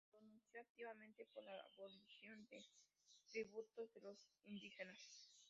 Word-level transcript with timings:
Se 0.03 0.07
pronunció 0.17 0.59
activamente 0.59 1.27
por 1.31 1.43
la 1.45 1.51
abolición 1.75 2.47
de 2.49 2.65
tributos 3.31 3.93
de 3.93 4.01
los 4.01 4.17
indígenas. 4.45 5.29